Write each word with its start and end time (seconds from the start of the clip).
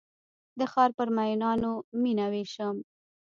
د 0.59 0.61
ښارپر 0.73 1.07
میینانو 1.17 1.71
میینه 2.01 2.25
ویشم 2.33 2.75